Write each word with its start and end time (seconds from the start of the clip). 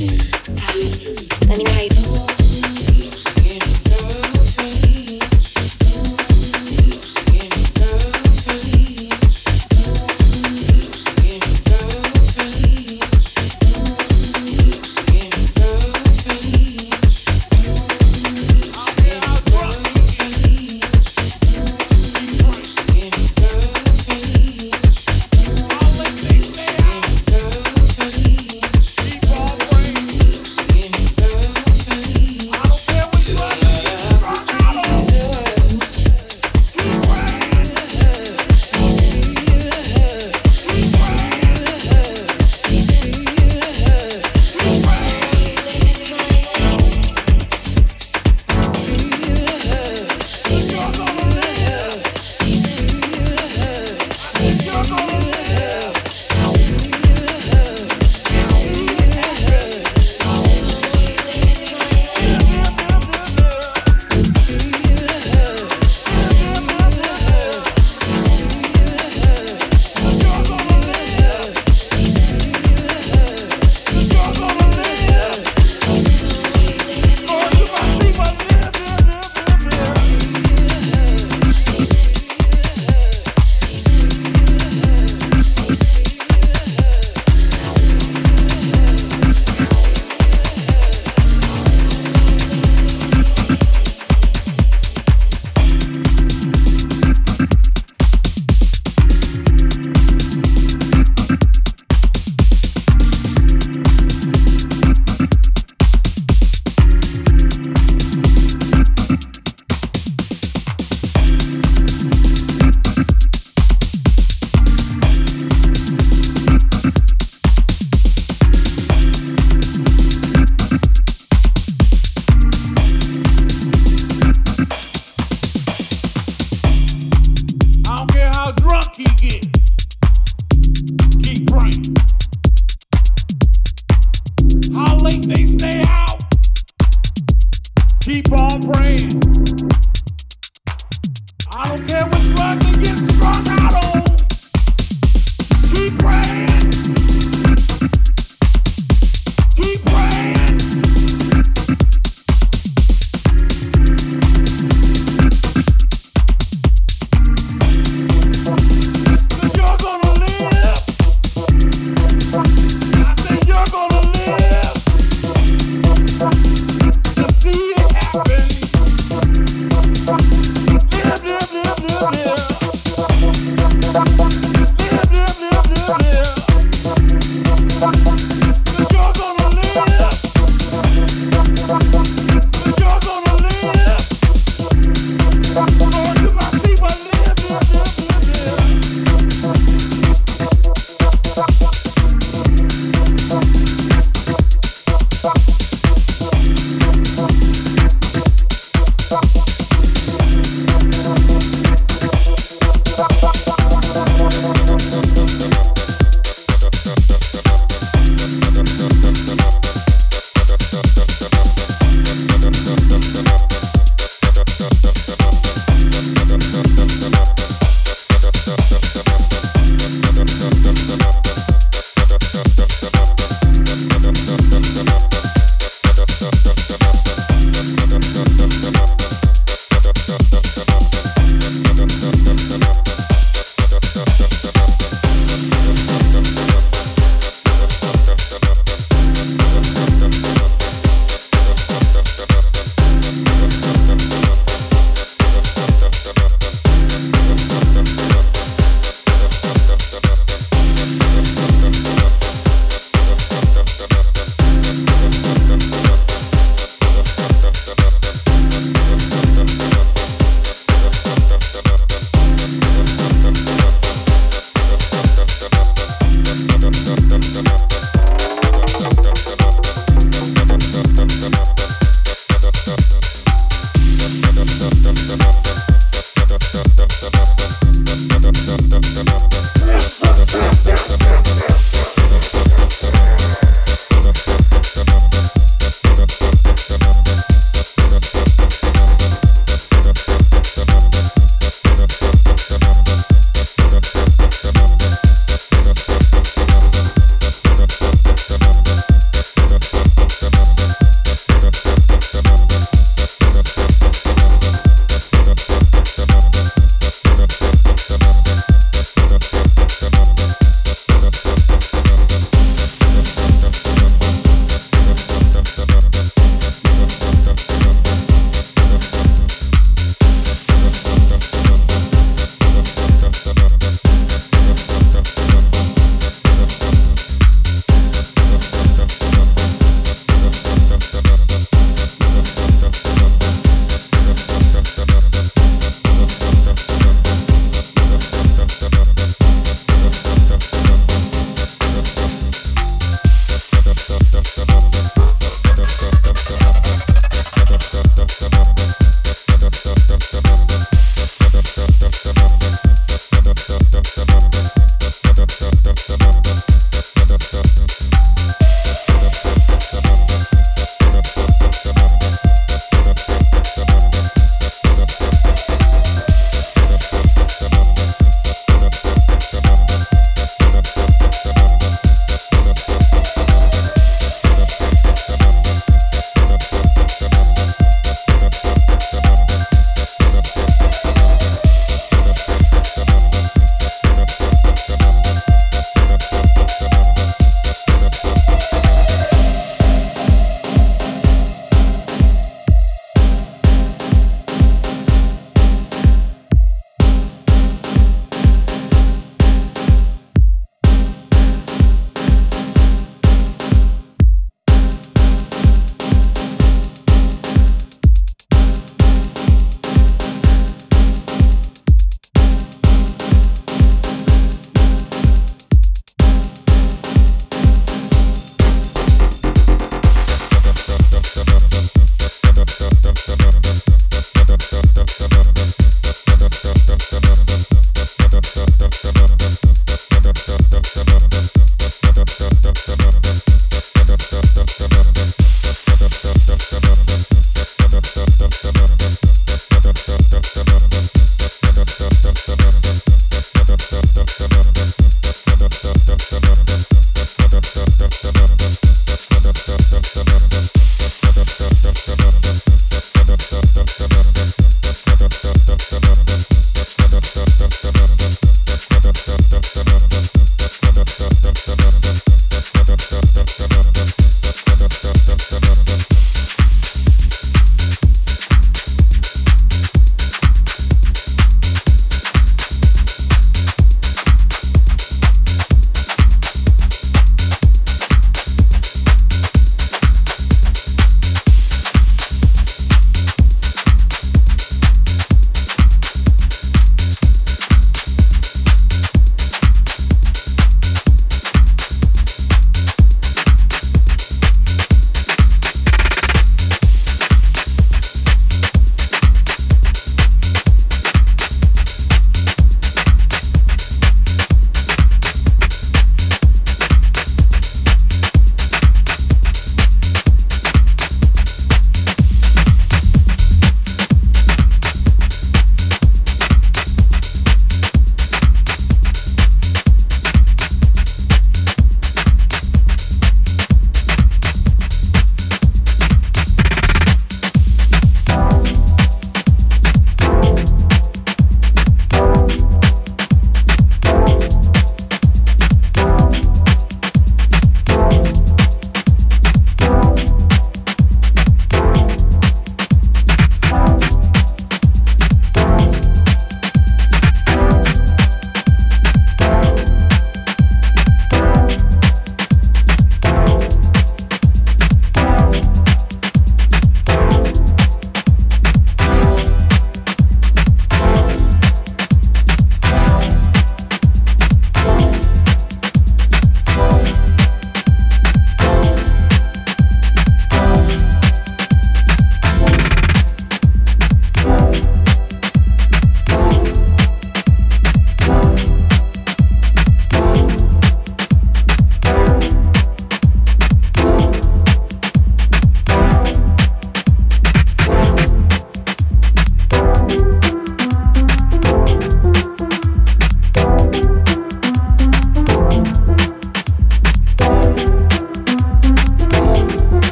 Let 0.00 1.58
me 1.58 1.64
know 1.64 1.72
how 1.72 1.82
you 1.82 1.90
feel. 1.90 2.37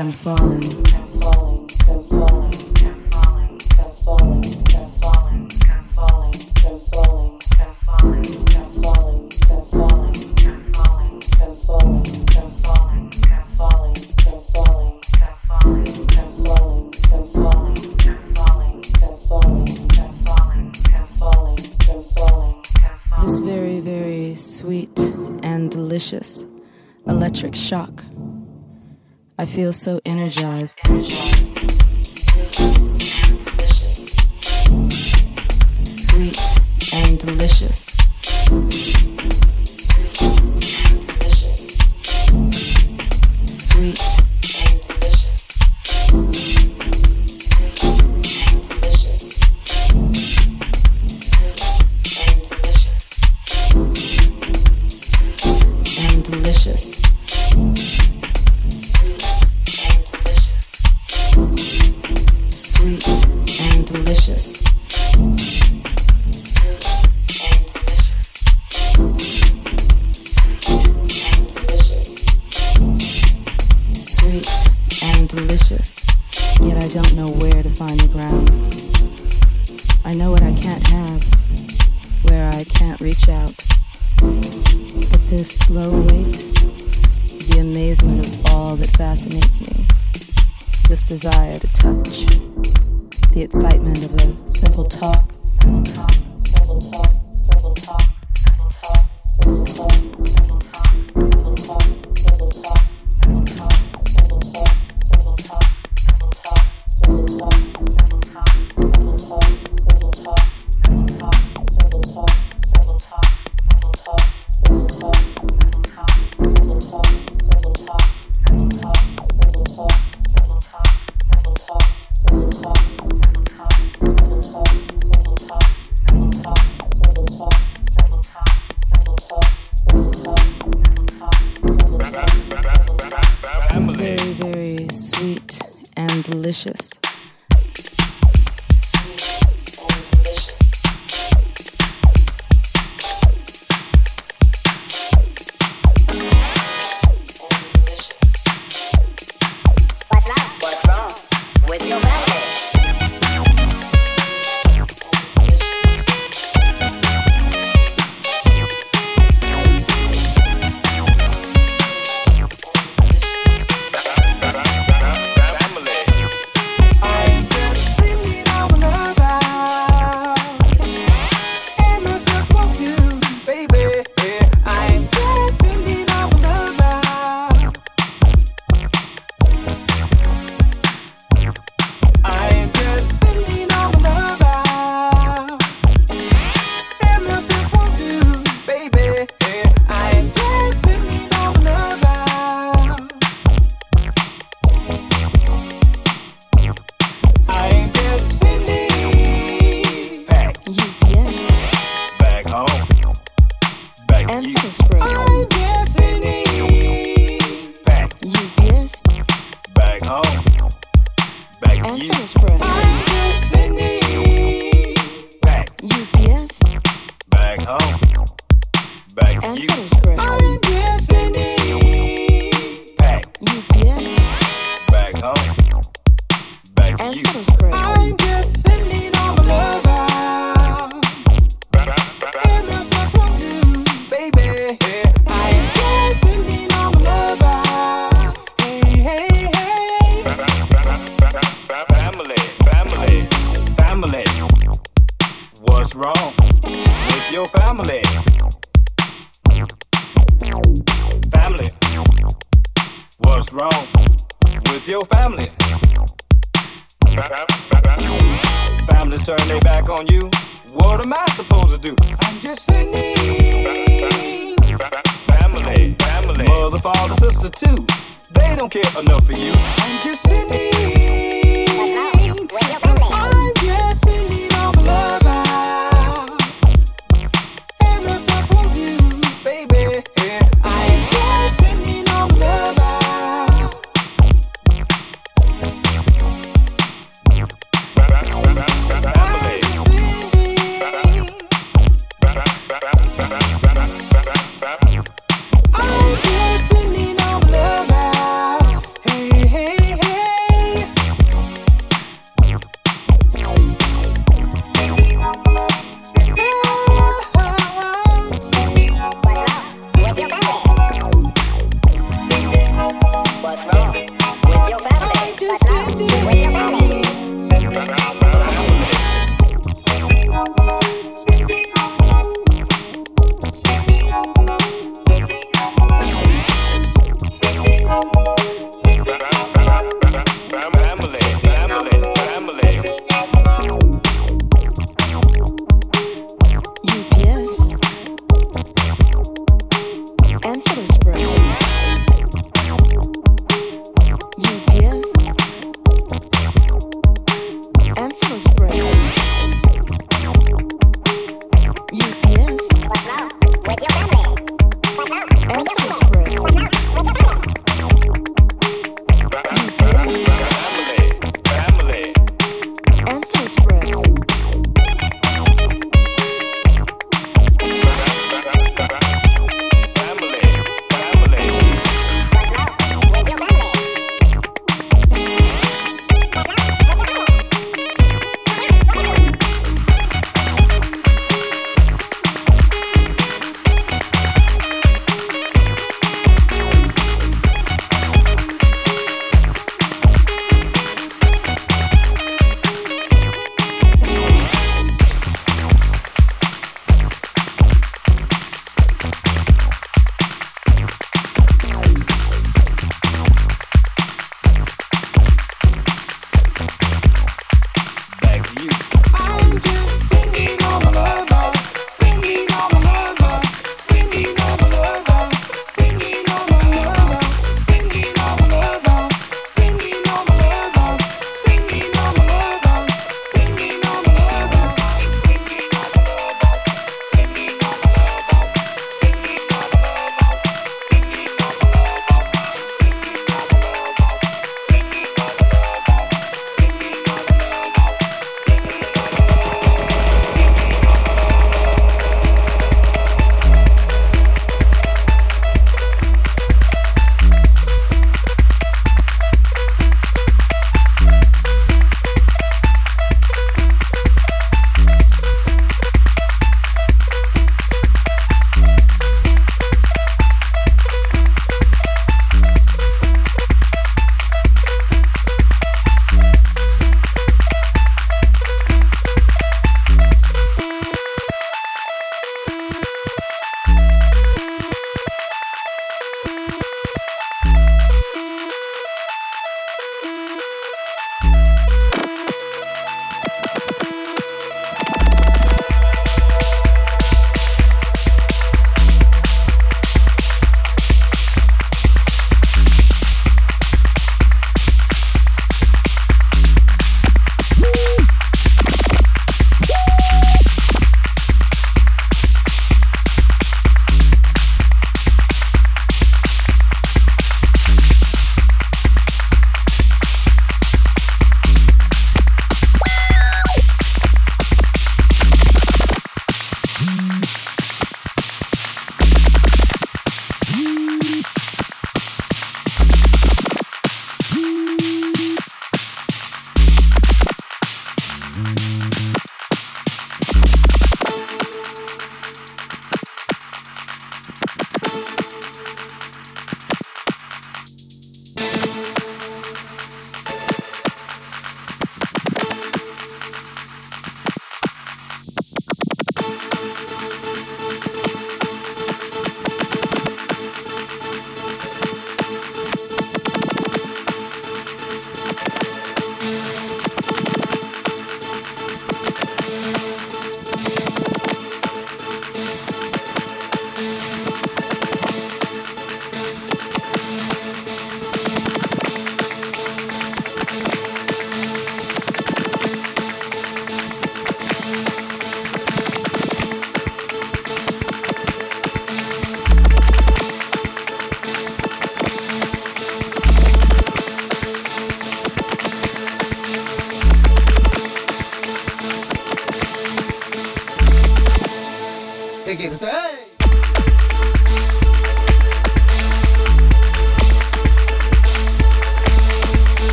come 0.00 0.12
falling. 0.12 0.60
This 23.20 23.38
very, 23.40 23.80
very 23.80 24.34
sweet 24.34 24.98
and 25.42 25.70
delicious 25.70 26.46
electric 27.06 27.54
shock 27.54 28.02
I 29.40 29.46
feel 29.46 29.72
so 29.72 30.02
energized. 30.04 30.76
energized. 30.84 31.89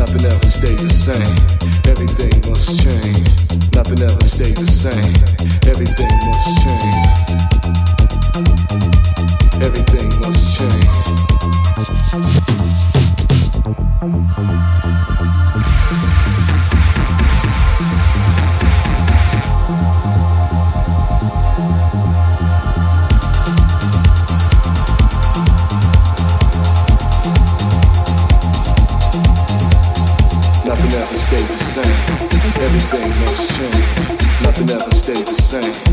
Nothing 0.00 0.24
ever 0.24 0.48
stays 0.48 0.82
the 0.82 0.88
same. 0.88 1.36
Everything 1.86 2.32
must 2.48 2.80
change. 2.80 3.28
Nothing 3.74 4.00
ever 4.00 4.24
stays 4.24 4.54
the 4.56 4.64
same. 4.72 5.14
Everything 5.68 6.08
must 6.24 6.56
change. 6.64 7.06
Everything 9.60 10.08
must 10.22 10.56
change. 15.26 15.39
everything 32.80 33.20
must 33.20 33.58
change. 33.58 34.42
Nothing 34.42 34.70
ever 34.70 34.90
stays 34.94 35.24
the 35.24 35.34
same. 35.34 35.89